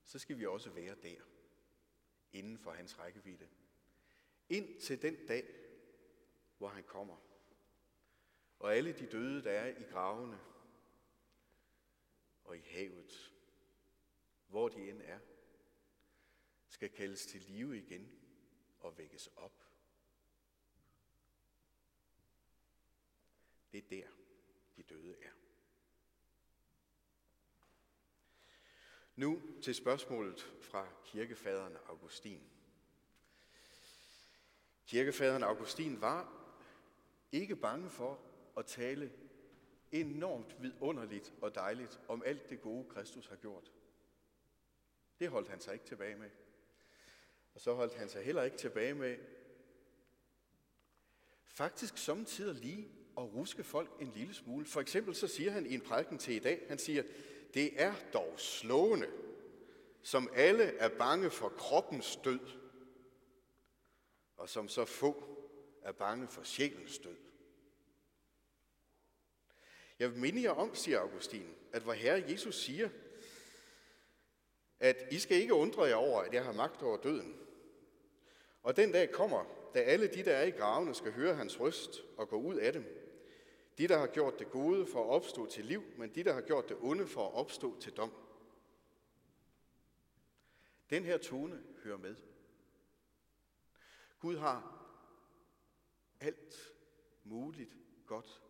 så 0.05 0.19
skal 0.19 0.39
vi 0.39 0.47
også 0.47 0.71
være 0.71 0.97
der, 1.03 1.21
inden 2.33 2.59
for 2.59 2.73
hans 2.73 2.99
rækkevidde. 2.99 3.49
Ind 4.49 4.81
til 4.81 5.03
den 5.03 5.27
dag, 5.27 5.45
hvor 6.59 6.69
han 6.69 6.85
kommer. 6.85 7.17
Og 8.59 8.77
alle 8.77 8.93
de 8.93 9.07
døde, 9.07 9.45
der 9.45 9.51
er 9.51 9.79
i 9.79 9.83
gravene 9.83 10.41
og 12.45 12.57
i 12.57 12.61
havet, 12.61 13.35
hvor 14.47 14.69
de 14.69 14.91
end 14.91 15.03
er, 15.03 15.19
skal 16.67 16.91
kaldes 16.91 17.27
til 17.27 17.41
live 17.41 17.79
igen 17.79 18.11
og 18.79 18.99
vækkes 18.99 19.27
op. 19.27 19.74
Det 23.75 23.85
er 23.85 23.89
der, 23.89 24.09
de 24.77 24.83
døde 24.83 25.17
er. 25.23 25.31
Nu 29.17 29.43
til 29.63 29.75
spørgsmålet 29.75 30.41
fra 30.61 30.89
kirkefaderen 31.05 31.77
Augustin. 31.87 32.43
Kirkefaderen 34.87 35.43
Augustin 35.43 36.01
var 36.01 36.51
ikke 37.33 37.57
bange 37.57 37.91
for 37.91 38.21
at 38.57 38.67
tale 38.67 39.13
enormt 39.93 40.63
vidunderligt 40.63 41.35
og 41.41 41.55
dejligt 41.55 42.01
om 42.09 42.23
alt 42.27 42.51
det 42.51 42.61
gode, 42.61 42.89
Kristus 42.89 43.27
har 43.27 43.37
gjort. 43.37 43.73
Det 45.19 45.29
holdt 45.29 45.49
han 45.49 45.61
sig 45.61 45.73
ikke 45.73 45.87
tilbage 45.87 46.17
med. 46.17 46.31
Og 47.55 47.61
så 47.61 47.75
holdt 47.75 47.95
han 47.95 48.09
sig 48.09 48.25
heller 48.25 48.43
ikke 48.43 48.57
tilbage 48.57 48.95
med 48.95 49.19
faktisk 51.45 51.99
samtidig 51.99 52.55
lige 52.55 53.04
at 53.19 53.35
ruske 53.35 53.65
folk 53.65 53.91
en 54.01 54.13
lille 54.17 54.35
smule. 54.35 54.67
For 54.67 54.81
eksempel 54.81 55.15
så 55.15 55.29
siger 55.29 55.51
han 55.51 55.67
i 55.67 55.75
en 55.75 55.81
prædiken 55.81 56.19
til 56.19 56.35
i 56.35 56.39
dag, 56.39 56.63
han 56.69 56.79
siger, 56.79 57.03
det 57.55 57.83
er 57.83 57.95
dog 58.13 58.35
slående, 58.37 59.09
som 60.03 60.31
alle 60.35 60.65
er 60.65 60.89
bange 60.89 61.31
for 61.31 61.49
kroppens 61.49 62.19
død, 62.25 62.41
og 64.37 64.49
som 64.49 64.69
så 64.69 64.85
få 64.85 65.39
er 65.83 65.93
bange 65.93 66.29
for 66.29 66.43
sjælens 66.43 66.99
død. 66.99 67.17
Jeg 69.99 70.11
vil 70.11 70.19
minde 70.19 70.43
jer 70.43 70.51
om, 70.51 70.75
siger 70.75 71.01
Augustin, 71.01 71.55
at 71.73 71.83
hvor 71.83 71.93
Herre 71.93 72.25
Jesus 72.29 72.55
siger, 72.55 72.89
at 74.81 74.97
I 75.11 75.19
skal 75.19 75.37
ikke 75.37 75.55
undre 75.55 75.83
jer 75.83 75.95
over, 75.95 76.21
at 76.21 76.35
jeg 76.35 76.45
har 76.45 76.53
magt 76.53 76.83
over 76.83 76.97
døden. 76.97 77.37
Og 78.63 78.77
den 78.77 78.93
dag 78.93 79.11
kommer, 79.13 79.45
da 79.75 79.81
alle 79.81 80.07
de, 80.07 80.25
der 80.25 80.33
er 80.33 80.45
i 80.45 80.51
gravene, 80.51 80.95
skal 80.95 81.13
høre 81.13 81.35
hans 81.35 81.61
røst 81.61 82.03
og 82.17 82.29
gå 82.29 82.37
ud 82.37 82.55
af 82.55 82.73
dem. 82.73 83.04
De, 83.79 83.89
der 83.89 83.99
har 83.99 84.07
gjort 84.07 84.39
det 84.39 84.51
gode 84.51 84.87
for 84.87 85.05
at 85.05 85.11
opstå 85.11 85.47
til 85.47 85.65
liv, 85.65 85.83
men 85.99 86.15
de, 86.15 86.25
der 86.25 86.33
har 86.33 86.41
gjort 86.41 86.69
det 86.69 86.77
onde 86.81 87.07
for 87.07 87.29
at 87.29 87.35
opstå 87.35 87.81
til 87.81 87.93
dom. 87.93 88.13
Den 90.91 91.05
her 91.05 91.19
tone 91.19 91.63
hører 91.83 91.97
med. 91.97 92.17
Gud 94.19 94.37
har 94.37 94.87
alt 96.21 96.75
muligt 97.25 97.77
godt 98.07 98.43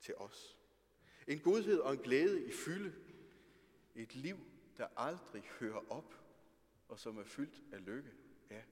til 0.00 0.14
os. 0.14 0.58
En 1.26 1.40
godhed 1.40 1.78
og 1.78 1.92
en 1.92 1.98
glæde 1.98 2.46
i 2.46 2.52
fylde. 2.52 2.94
Et 3.94 4.14
liv, 4.14 4.38
der 4.76 4.88
aldrig 4.96 5.42
hører 5.42 5.92
op, 5.92 6.14
og 6.88 6.98
som 6.98 7.18
er 7.18 7.24
fyldt 7.24 7.74
af 7.74 7.84
lykke. 7.84 8.12
Ja, 8.50 8.62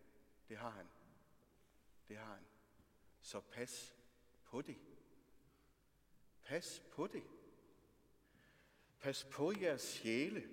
det 0.49 0.57
har 0.57 0.71
han. 0.71 0.87
Det 2.09 2.17
har 2.17 2.35
han. 2.35 2.45
Så 3.21 3.41
pas 3.41 3.95
på 4.45 4.62
det. 4.62 4.76
Pas 6.49 6.83
på 6.91 7.07
det. 7.07 7.23
Pas 9.00 9.25
på 9.25 9.53
jeres 9.61 9.83
sjæle. 9.83 10.49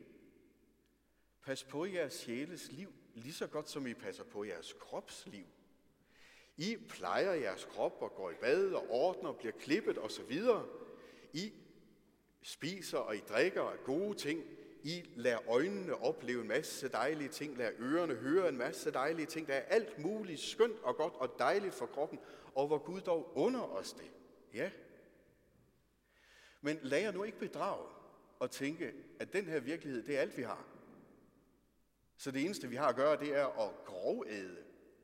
Pas 1.43 1.63
på 1.63 1.85
jeres 1.85 2.13
sjæles 2.13 2.71
liv, 2.71 2.93
lige 3.13 3.33
så 3.33 3.47
godt 3.47 3.69
som 3.69 3.87
I 3.87 3.93
passer 3.93 4.23
på 4.23 4.43
jeres 4.43 4.73
kropsliv. 4.73 5.45
I 6.57 6.77
plejer 6.89 7.33
jeres 7.33 7.65
krop 7.65 8.01
og 8.01 8.11
går 8.15 8.31
i 8.31 8.35
bad 8.41 8.71
og 8.73 8.85
ordner 8.89 9.29
og 9.29 9.37
bliver 9.37 9.51
klippet 9.51 9.97
osv. 9.97 10.41
I 11.33 11.53
spiser 12.41 12.97
og 12.97 13.15
I 13.15 13.19
drikker 13.19 13.61
af 13.61 13.83
gode 13.83 14.17
ting. 14.17 14.43
I 14.83 15.03
lader 15.15 15.49
øjnene 15.49 15.95
opleve 15.95 16.41
en 16.41 16.47
masse 16.47 16.89
dejlige 16.89 17.29
ting, 17.29 17.57
lader 17.57 17.71
ørerne 17.79 18.15
høre 18.15 18.49
en 18.49 18.57
masse 18.57 18.91
dejlige 18.91 19.25
ting. 19.25 19.47
Der 19.47 19.53
er 19.53 19.61
alt 19.61 19.99
muligt 19.99 20.39
skønt 20.39 20.79
og 20.83 20.95
godt 20.95 21.13
og 21.13 21.35
dejligt 21.39 21.73
for 21.73 21.85
kroppen, 21.85 22.19
og 22.55 22.67
hvor 22.67 22.77
Gud 22.77 23.01
dog 23.01 23.37
under 23.37 23.61
os 23.61 23.93
det. 23.93 24.11
Ja. 24.53 24.71
Men 26.63 26.79
lad 26.81 27.01
jer 27.01 27.11
nu 27.11 27.23
ikke 27.23 27.39
bedrage 27.39 27.87
og 28.39 28.51
tænke, 28.51 28.93
at 29.19 29.33
den 29.33 29.45
her 29.45 29.59
virkelighed, 29.59 30.03
det 30.03 30.17
er 30.17 30.21
alt 30.21 30.37
vi 30.37 30.43
har. 30.43 30.67
Så 32.17 32.31
det 32.31 32.45
eneste 32.45 32.69
vi 32.69 32.75
har 32.75 32.87
at 32.87 32.95
gøre, 32.95 33.19
det 33.19 33.35
er 33.35 33.47
at 33.47 33.85
grovæde 33.85 34.63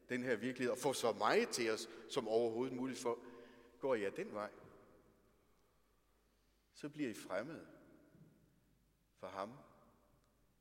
den 0.10 0.24
her 0.24 0.36
virkelighed 0.36 0.72
og 0.72 0.78
få 0.78 0.94
så 0.94 1.12
meget 1.14 1.50
til 1.50 1.72
os 1.72 1.90
som 2.10 2.28
overhovedet 2.28 2.76
muligt. 2.76 3.00
For 3.00 3.20
går 3.80 3.96
jeg 3.96 4.16
den 4.16 4.34
vej, 4.34 4.52
så 6.74 6.90
bliver 6.90 7.10
I 7.10 7.14
fremmede 7.14 7.68
for 9.16 9.28
ham, 9.28 9.52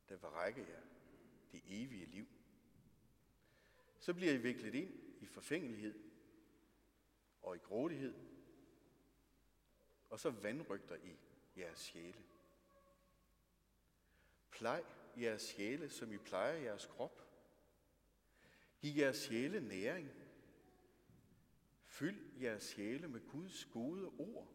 der 0.09 0.15
vil 0.15 0.29
række 0.29 0.61
jer 0.61 0.81
det 1.51 1.61
evige 1.67 2.05
liv. 2.05 2.25
Så 3.99 4.13
bliver 4.13 4.33
I 4.33 4.37
viklet 4.37 4.75
ind 4.75 4.93
i 5.21 5.25
forfængelighed 5.25 5.99
og 7.41 7.55
i 7.55 7.59
grådighed, 7.59 8.28
og 10.09 10.19
så 10.19 10.29
vandrygter 10.29 10.95
I 10.95 11.17
jeres 11.57 11.79
sjæle. 11.79 12.23
Plej 14.51 14.83
jeres 15.17 15.41
sjæle, 15.41 15.89
som 15.89 16.13
I 16.13 16.17
plejer 16.17 16.53
jeres 16.53 16.85
krop. 16.85 17.25
Giv 18.81 18.97
jeres 18.97 19.17
sjæle 19.17 19.61
næring. 19.67 20.11
Fyld 21.83 22.41
jeres 22.41 22.63
sjæle 22.63 23.07
med 23.07 23.27
Guds 23.27 23.65
gode 23.65 24.05
ord. 24.05 24.47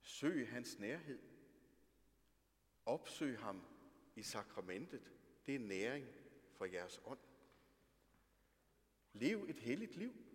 Søg 0.00 0.48
hans 0.48 0.78
nærhed. 0.78 1.18
Opsøg 2.86 3.38
ham 3.38 3.62
i 4.16 4.22
sakramentet. 4.22 5.12
Det 5.46 5.54
er 5.54 5.58
næring 5.58 6.06
for 6.52 6.64
jeres 6.64 7.00
ånd. 7.04 7.18
Lev 9.12 9.46
et 9.48 9.60
helligt 9.60 9.96
liv. 9.96 10.29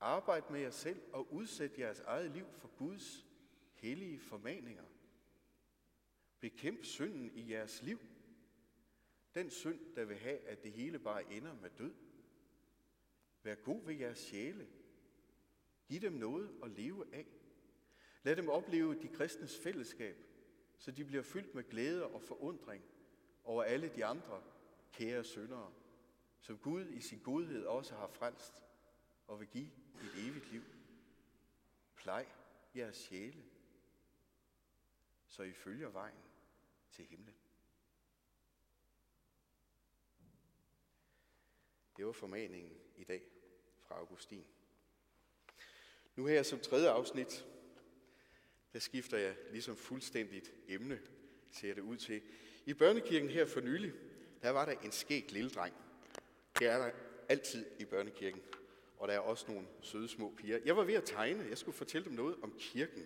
Arbejd 0.00 0.42
med 0.50 0.60
jer 0.60 0.70
selv 0.70 1.02
og 1.12 1.32
udsæt 1.32 1.78
jeres 1.78 2.00
eget 2.00 2.30
liv 2.30 2.46
for 2.58 2.68
Guds 2.68 3.26
hellige 3.74 4.20
formaninger. 4.20 4.84
Bekæmp 6.40 6.84
synden 6.84 7.30
i 7.34 7.50
jeres 7.50 7.82
liv. 7.82 7.98
Den 9.34 9.50
synd, 9.50 9.94
der 9.96 10.04
vil 10.04 10.16
have, 10.16 10.38
at 10.38 10.62
det 10.62 10.72
hele 10.72 10.98
bare 10.98 11.32
ender 11.32 11.54
med 11.54 11.70
død. 11.78 11.94
Vær 13.42 13.54
god 13.54 13.84
ved 13.84 13.94
jeres 13.94 14.18
sjæle. 14.18 14.68
Giv 15.88 16.00
dem 16.00 16.12
noget 16.12 16.50
at 16.62 16.70
leve 16.70 17.14
af. 17.14 17.26
Lad 18.22 18.36
dem 18.36 18.48
opleve 18.48 19.02
de 19.02 19.08
kristnes 19.08 19.58
fællesskab, 19.58 20.16
så 20.78 20.90
de 20.90 21.04
bliver 21.04 21.22
fyldt 21.22 21.54
med 21.54 21.64
glæde 21.64 22.06
og 22.06 22.22
forundring 22.22 22.84
over 23.44 23.62
alle 23.62 23.88
de 23.88 24.04
andre 24.04 24.42
kære 24.92 25.24
syndere, 25.24 25.72
som 26.40 26.58
Gud 26.58 26.86
i 26.86 27.00
sin 27.00 27.18
godhed 27.18 27.64
også 27.64 27.94
har 27.94 28.08
frelst 28.08 28.64
og 29.30 29.40
vil 29.40 29.48
give 29.48 29.70
et 30.02 30.28
evigt 30.28 30.52
liv. 30.52 30.62
Plej 31.96 32.26
jeres 32.76 32.96
sjæle, 32.96 33.44
så 35.28 35.42
I 35.42 35.52
følger 35.52 35.88
vejen 35.88 36.22
til 36.90 37.04
himlen. 37.04 37.34
Det 41.96 42.06
var 42.06 42.12
formaningen 42.12 42.78
i 42.96 43.04
dag 43.04 43.22
fra 43.80 43.94
Augustin. 43.94 44.44
Nu 46.16 46.26
her 46.26 46.42
som 46.42 46.60
tredje 46.60 46.90
afsnit, 46.90 47.46
der 48.72 48.78
skifter 48.78 49.18
jeg 49.18 49.36
ligesom 49.50 49.76
fuldstændigt 49.76 50.52
emne, 50.68 51.00
ser 51.50 51.74
det 51.74 51.82
ud 51.82 51.96
til. 51.96 52.22
I 52.66 52.74
børnekirken 52.74 53.30
her 53.30 53.46
for 53.46 53.60
nylig, 53.60 53.92
der 54.42 54.50
var 54.50 54.64
der 54.64 54.72
en 54.72 54.92
skæg 54.92 55.32
lille 55.32 55.50
dreng. 55.50 55.74
Det 56.58 56.66
er 56.66 56.78
der 56.78 56.90
altid 57.28 57.66
i 57.80 57.84
børnekirken. 57.84 58.42
Og 59.00 59.08
der 59.08 59.14
er 59.14 59.18
også 59.18 59.44
nogle 59.48 59.66
søde 59.80 60.08
små 60.08 60.32
piger. 60.36 60.58
Jeg 60.64 60.76
var 60.76 60.84
ved 60.84 60.94
at 60.94 61.04
tegne. 61.04 61.46
Jeg 61.48 61.58
skulle 61.58 61.76
fortælle 61.76 62.04
dem 62.04 62.12
noget 62.12 62.36
om 62.42 62.54
kirken. 62.58 63.02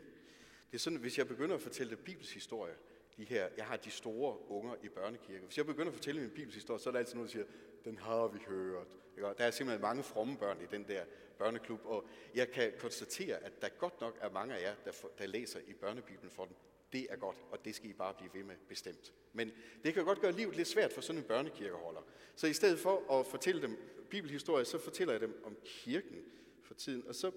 Det 0.70 0.78
er 0.78 0.78
sådan, 0.78 0.98
hvis 0.98 1.18
jeg 1.18 1.28
begynder 1.28 1.54
at 1.54 1.61
fortælle 1.61 1.90
dem 1.90 2.04
Bibels 2.04 2.33
historie, 2.33 2.74
de 3.16 3.24
her, 3.24 3.48
jeg 3.57 3.64
har 3.64 3.76
de 3.76 3.90
store 3.90 4.50
unger 4.50 4.74
i 4.83 4.88
børnekirke. 4.88 5.44
Hvis 5.44 5.57
jeg 5.57 5.66
begynder 5.66 5.88
at 5.88 5.94
fortælle 5.94 6.20
dem 6.20 6.28
en 6.28 6.35
Bibels 6.35 6.54
historie, 6.54 6.80
så 6.80 6.90
er 6.90 6.92
der 6.92 6.98
altid 6.98 7.14
nogen, 7.14 7.26
der 7.26 7.33
siger, 7.33 7.44
den 7.85 7.98
har 7.98 8.26
vi 8.26 8.38
hørt. 8.48 8.87
Der 9.16 9.44
er 9.44 9.50
simpelthen 9.50 9.83
mange 9.83 10.02
fromme 10.02 10.38
børn 10.38 10.61
i 10.61 10.66
den 10.70 10.85
der 10.88 11.04
børneklub, 11.38 11.80
og 11.85 12.09
jeg 12.35 12.50
kan 12.50 12.72
konstatere, 12.78 13.37
at 13.37 13.62
der 13.62 13.68
godt 13.68 14.00
nok 14.00 14.18
er 14.20 14.30
mange 14.30 14.54
af 14.54 14.62
jer, 14.62 14.74
der, 14.85 14.92
for, 14.92 15.11
der 15.18 15.26
læser 15.26 15.61
i 15.66 15.72
børnebibelen 15.72 16.30
for 16.30 16.44
dem. 16.44 16.54
Det 16.94 17.07
er 17.11 17.16
godt, 17.16 17.37
og 17.50 17.64
det 17.64 17.74
skal 17.74 17.90
I 17.90 17.92
bare 17.92 18.14
blive 18.14 18.35
ved 18.35 18.42
med 18.42 18.57
bestemt. 18.68 19.14
Men 19.33 19.52
det 19.85 19.94
kan 19.94 20.04
godt 20.04 20.20
gøre 20.20 20.33
livet 20.33 20.57
lidt 20.57 20.68
svært 20.68 20.92
for 20.92 21.00
sådan 21.00 21.22
en 21.22 21.28
børnekirkeholder. 21.28 22.00
Så 22.37 22.46
i 22.46 22.52
stedet 22.52 22.78
for 22.78 23.20
at 23.20 23.26
fortælle 23.26 23.62
dem 23.62 23.78
bibelhistorie, 24.11 24.64
så 24.64 24.78
fortæller 24.78 25.14
jeg 25.14 25.20
dem 25.20 25.42
om 25.44 25.57
kirken 25.64 26.24
for 26.62 26.74
tiden. 26.74 27.07
Og 27.07 27.14
så 27.14 27.33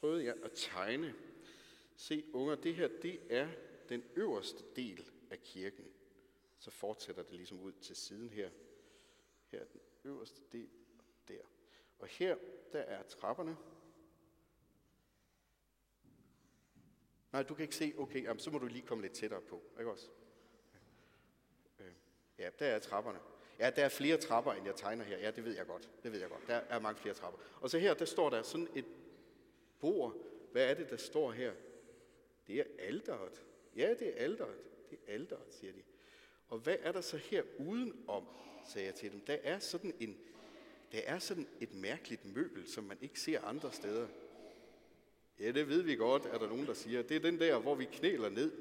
prøvede 0.00 0.24
jeg 0.24 0.34
at 0.44 0.50
tegne. 0.54 1.14
Se, 1.96 2.24
unger, 2.32 2.54
det 2.54 2.74
her, 2.74 2.88
det 3.02 3.20
er 3.30 3.48
den 3.88 4.02
øverste 4.16 4.64
del 4.76 5.10
af 5.30 5.42
kirken. 5.42 5.84
Så 6.58 6.70
fortsætter 6.70 7.22
det 7.22 7.34
ligesom 7.34 7.60
ud 7.60 7.72
til 7.72 7.96
siden 7.96 8.30
her. 8.30 8.50
Her 9.46 9.60
er 9.60 9.64
den 9.64 9.80
øverste 10.04 10.40
del 10.52 10.68
der. 11.28 11.42
Og 11.98 12.06
her, 12.06 12.36
der 12.72 12.80
er 12.80 13.02
trapperne. 13.02 13.56
Nej, 17.32 17.42
du 17.42 17.54
kan 17.54 17.62
ikke 17.62 17.76
se. 17.76 17.94
Okay, 17.98 18.22
jamen, 18.22 18.40
så 18.40 18.50
må 18.50 18.58
du 18.58 18.66
lige 18.66 18.86
komme 18.86 19.02
lidt 19.02 19.12
tættere 19.12 19.40
på. 19.40 19.62
Ikke 19.78 19.90
også? 19.90 20.08
Øh, 21.80 21.92
ja, 22.38 22.50
der 22.58 22.66
er 22.66 22.78
trapperne. 22.78 23.18
Ja, 23.58 23.70
der 23.70 23.84
er 23.84 23.88
flere 23.88 24.16
trapper, 24.16 24.52
end 24.52 24.66
jeg 24.66 24.76
tegner 24.76 25.04
her. 25.04 25.18
Ja, 25.18 25.30
det 25.30 25.44
ved 25.44 25.56
jeg 25.56 25.66
godt. 25.66 25.90
Det 26.02 26.12
ved 26.12 26.20
jeg 26.20 26.28
godt. 26.28 26.46
Der 26.46 26.54
er 26.54 26.78
mange 26.78 27.00
flere 27.00 27.14
trapper. 27.14 27.40
Og 27.60 27.70
så 27.70 27.78
her, 27.78 27.94
der 27.94 28.04
står 28.04 28.30
der 28.30 28.42
sådan 28.42 28.68
et 28.74 28.84
bord. 29.80 30.16
Hvad 30.52 30.70
er 30.70 30.74
det, 30.74 30.90
der 30.90 30.96
står 30.96 31.32
her? 31.32 31.52
Det 32.46 32.60
er 32.60 32.64
alderet. 32.78 33.42
Ja, 33.76 33.94
det 33.98 34.08
er 34.08 34.24
alderet. 34.24 34.56
Det 34.90 34.98
er 35.06 35.12
alderet, 35.12 35.42
siger 35.50 35.72
de. 35.72 35.82
Og 36.48 36.58
hvad 36.58 36.76
er 36.80 36.92
der 36.92 37.00
så 37.00 37.16
her 37.16 37.42
udenom, 37.58 38.26
sagde 38.68 38.86
jeg 38.86 38.94
til 38.94 39.12
dem. 39.12 39.20
Der 39.20 39.36
er 39.42 39.58
sådan 39.58 39.94
en, 40.00 40.18
der 40.92 41.00
er 41.04 41.18
sådan 41.18 41.48
et 41.60 41.74
mærkeligt 41.74 42.24
møbel, 42.24 42.68
som 42.68 42.84
man 42.84 42.98
ikke 43.00 43.20
ser 43.20 43.40
andre 43.40 43.72
steder. 43.72 44.08
Ja, 45.40 45.52
det 45.52 45.68
ved 45.68 45.82
vi 45.82 45.96
godt, 45.96 46.24
er 46.24 46.38
der 46.38 46.48
nogen, 46.48 46.66
der 46.66 46.74
siger. 46.74 47.02
Det 47.02 47.16
er 47.16 47.20
den 47.20 47.40
der, 47.40 47.58
hvor 47.58 47.74
vi 47.74 47.84
knæler 47.84 48.28
ned, 48.28 48.52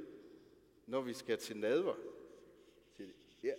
når 0.86 1.02
vi 1.02 1.14
skal 1.14 1.38
til 1.38 1.58
nadver. 1.58 1.96
Ja. 3.44 3.54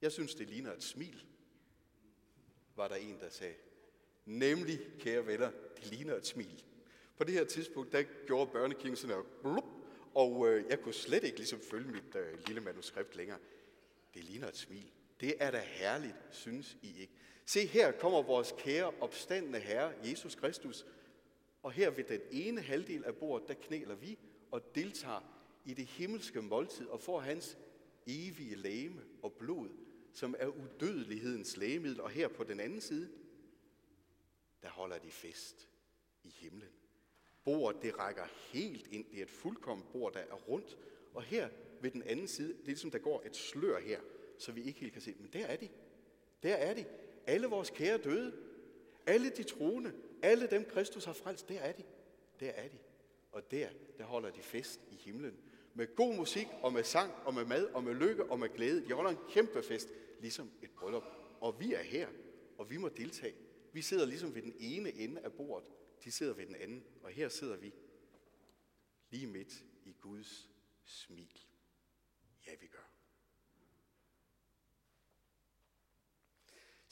Jeg 0.00 0.12
synes, 0.12 0.34
det 0.34 0.50
ligner 0.50 0.72
et 0.72 0.82
smil, 0.82 1.24
var 2.76 2.88
der 2.88 2.94
en, 2.94 3.18
der 3.20 3.28
sagde. 3.28 3.54
Nemlig, 4.24 4.80
kære 4.98 5.26
venner, 5.26 5.50
det 5.76 5.86
ligner 5.86 6.14
et 6.14 6.26
smil. 6.26 6.64
På 7.16 7.24
det 7.24 7.34
her 7.34 7.44
tidspunkt, 7.44 7.92
der 7.92 8.02
gjorde 8.26 8.50
børnekirken 8.50 8.96
sådan 8.96 9.16
her, 9.16 9.22
blup, 9.42 9.64
og 10.14 10.48
øh, 10.48 10.64
jeg 10.70 10.80
kunne 10.80 10.94
slet 10.94 11.24
ikke 11.24 11.36
ligesom 11.36 11.60
følge 11.60 11.92
mit 11.92 12.14
øh, 12.16 12.46
lille 12.46 12.60
manuskript 12.60 13.16
længere. 13.16 13.38
Det 14.14 14.24
ligner 14.24 14.48
et 14.48 14.56
smil. 14.56 14.90
Det 15.20 15.34
er 15.38 15.50
da 15.50 15.58
herligt, 15.58 16.16
synes 16.30 16.76
I 16.82 17.00
ikke? 17.00 17.12
Se, 17.46 17.66
her 17.66 17.92
kommer 17.92 18.22
vores 18.22 18.54
kære 18.58 18.92
opstandende 19.00 19.58
Herre, 19.58 19.92
Jesus 20.04 20.34
Kristus. 20.34 20.86
Og 21.62 21.72
her 21.72 21.90
ved 21.90 22.04
den 22.04 22.20
ene 22.30 22.60
halvdel 22.60 23.04
af 23.04 23.16
bordet, 23.16 23.48
der 23.48 23.54
knæler 23.54 23.94
vi 23.94 24.18
og 24.50 24.74
deltager 24.74 25.20
i 25.64 25.74
det 25.74 25.86
himmelske 25.86 26.42
måltid 26.42 26.86
og 26.86 27.00
får 27.00 27.20
hans 27.20 27.58
evige 28.06 28.56
læme 28.56 29.02
og 29.22 29.32
blod, 29.32 29.68
som 30.12 30.34
er 30.38 30.46
udødelighedens 30.46 31.56
lægemiddel. 31.56 32.00
Og 32.00 32.10
her 32.10 32.28
på 32.28 32.44
den 32.44 32.60
anden 32.60 32.80
side, 32.80 33.10
der 34.62 34.68
holder 34.68 34.98
de 34.98 35.10
fest 35.10 35.68
i 36.24 36.28
himlen. 36.28 36.70
Bordet, 37.44 37.82
det 37.82 37.98
rækker 37.98 38.24
helt 38.52 38.86
ind. 38.86 39.04
Det 39.10 39.18
er 39.18 39.22
et 39.22 39.30
fuldkommen 39.30 39.86
bord, 39.92 40.12
der 40.12 40.20
er 40.20 40.34
rundt. 40.34 40.78
Og 41.14 41.22
her 41.22 41.48
ved 41.80 41.90
den 41.90 42.02
anden 42.02 42.28
side, 42.28 42.48
det 42.48 42.60
er 42.60 42.66
ligesom, 42.66 42.90
der 42.90 42.98
går 42.98 43.22
et 43.26 43.36
slør 43.36 43.80
her, 43.80 44.00
så 44.38 44.52
vi 44.52 44.62
ikke 44.62 44.80
helt 44.80 44.92
kan 44.92 45.02
se. 45.02 45.14
Men 45.18 45.30
der 45.32 45.46
er 45.46 45.56
de. 45.56 45.68
Der 46.42 46.54
er 46.54 46.74
de. 46.74 46.84
Alle 47.26 47.46
vores 47.46 47.70
kære 47.70 47.98
døde. 47.98 48.32
Alle 49.06 49.30
de 49.30 49.42
troende. 49.42 49.92
Alle 50.22 50.46
dem, 50.46 50.64
Kristus 50.64 51.04
har 51.04 51.12
frelst. 51.12 51.48
Der 51.48 51.60
er 51.60 51.72
de. 51.72 51.82
Der 52.40 52.50
er 52.50 52.68
de. 52.68 52.78
Og 53.32 53.50
der, 53.50 53.68
der 53.98 54.04
holder 54.04 54.30
de 54.30 54.42
fest 54.42 54.80
i 54.90 54.96
himlen. 54.96 55.38
Med 55.74 55.96
god 55.96 56.14
musik, 56.14 56.46
og 56.62 56.72
med 56.72 56.84
sang, 56.84 57.12
og 57.24 57.34
med 57.34 57.44
mad, 57.44 57.64
og 57.64 57.84
med 57.84 57.94
lykke, 57.94 58.24
og 58.30 58.38
med 58.38 58.48
glæde. 58.48 58.88
De 58.88 58.92
holder 58.92 59.10
en 59.10 59.18
kæmpe 59.28 59.62
fest, 59.62 59.88
ligesom 60.20 60.50
et 60.62 60.70
bryllup. 60.70 61.04
Og 61.40 61.60
vi 61.60 61.74
er 61.74 61.82
her, 61.82 62.08
og 62.58 62.70
vi 62.70 62.76
må 62.76 62.88
deltage. 62.88 63.34
Vi 63.72 63.82
sidder 63.82 64.06
ligesom 64.06 64.34
ved 64.34 64.42
den 64.42 64.54
ene 64.58 64.92
ende 64.92 65.20
af 65.20 65.32
bordet. 65.32 65.70
De 66.04 66.10
sidder 66.10 66.34
ved 66.34 66.46
den 66.46 66.56
anden. 66.56 66.84
Og 67.02 67.10
her 67.10 67.28
sidder 67.28 67.56
vi 67.56 67.74
lige 69.10 69.26
midt 69.26 69.64
i 69.84 69.92
Guds 70.00 70.50
smil. 70.84 71.38
Ja, 72.46 72.52
vi 72.60 72.66
gør. 72.66 72.95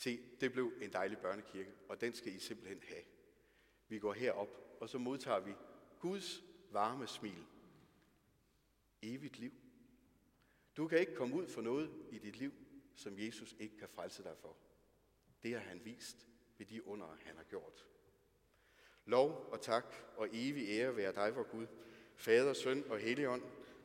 Se, 0.05 0.21
det 0.41 0.53
blev 0.53 0.73
en 0.81 0.93
dejlig 0.93 1.19
børnekirke, 1.19 1.73
og 1.89 2.01
den 2.01 2.13
skal 2.13 2.35
I 2.35 2.39
simpelthen 2.39 2.83
have. 2.83 3.03
Vi 3.89 3.99
går 3.99 4.13
herop, 4.13 4.49
og 4.81 4.89
så 4.89 4.99
modtager 4.99 5.41
vi 5.41 5.55
Guds 6.01 6.43
varme 6.71 7.07
smil. 7.07 7.45
Evigt 9.03 9.39
liv. 9.39 9.53
Du 10.77 10.89
kan 10.89 10.99
ikke 10.99 11.15
komme 11.15 11.37
ud 11.37 11.47
for 11.47 11.63
noget 11.63 11.91
i 12.11 12.19
dit 12.19 12.37
liv, 12.37 12.53
som 12.95 13.19
Jesus 13.19 13.57
ikke 13.59 13.77
kan 13.77 13.89
frelse 13.89 14.23
dig 14.23 14.37
for. 14.37 14.57
Det 15.43 15.53
har 15.53 15.61
han 15.61 15.85
vist 15.85 16.29
ved 16.59 16.67
de 16.67 16.87
under, 16.87 17.17
han 17.25 17.37
har 17.37 17.45
gjort. 17.45 17.87
Lov 19.05 19.49
og 19.53 19.61
tak 19.61 19.95
og 20.17 20.29
evig 20.33 20.69
ære 20.69 20.97
være 20.97 21.13
dig, 21.13 21.37
vor 21.37 21.51
Gud, 21.51 21.67
Fader, 22.17 22.53
Søn 22.53 22.85
og 22.91 22.99
Helligånd, 22.99 23.43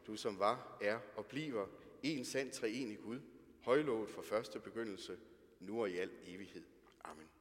du 0.08 0.16
som 0.16 0.40
var, 0.40 0.78
er 0.82 1.00
og 1.16 1.26
bliver 1.26 1.68
en 2.04 2.26
sand 2.26 2.52
treenig 2.52 3.00
Gud, 3.00 3.20
højlovet 3.62 4.10
fra 4.10 4.22
første 4.22 4.60
begyndelse, 4.60 5.18
nu 5.60 5.82
og 5.82 5.90
i 5.90 5.98
al 5.98 6.12
evighed. 6.26 6.64
Amen. 7.04 7.39